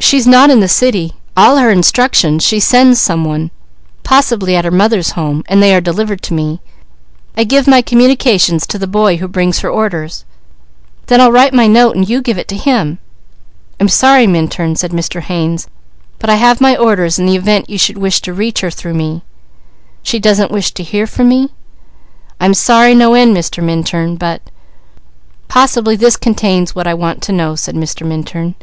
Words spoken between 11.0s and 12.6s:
"Then I'll write my note and you give it to